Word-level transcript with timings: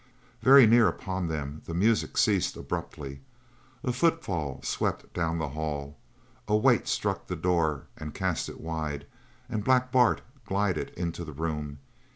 Very 0.41 0.65
near 0.65 0.87
upon 0.87 1.27
them 1.27 1.61
the 1.67 1.75
music 1.75 2.17
ceased 2.17 2.57
abruptly. 2.57 3.21
A 3.83 3.93
footfall 3.93 4.59
swept 4.63 5.13
down 5.13 5.37
the 5.37 5.49
hall, 5.49 5.95
a 6.47 6.57
weight 6.57 6.87
struck 6.87 7.27
the 7.27 7.35
door 7.35 7.85
and 7.95 8.11
cast 8.15 8.49
it 8.49 8.59
wide, 8.59 9.05
and 9.47 9.63
Black 9.63 9.91
Bart 9.91 10.21
glided 10.43 10.89
into 10.97 11.23
the 11.23 11.33
room. 11.33 11.77